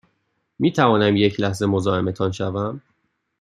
[0.59, 2.81] می توانم یک لحظه مزاحمتان شوم؟